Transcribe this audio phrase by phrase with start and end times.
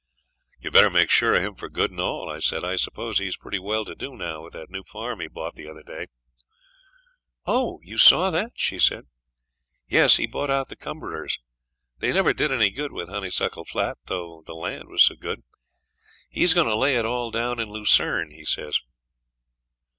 [0.59, 2.63] 'You'd better make sure of him for good and all,' I said.
[2.63, 5.69] 'I suppose he's pretty well to do now with that new farm he bought the
[5.69, 6.07] other day.'
[7.45, 7.79] 'Oh!
[7.83, 9.05] you saw that,' she said.
[9.87, 11.37] 'Yes; he bought out the Cumberers.
[11.99, 15.43] They never did any good with Honeysuckle Flat, though the land was so good.
[16.31, 18.79] He's going to lay it all down in lucerne, he says.'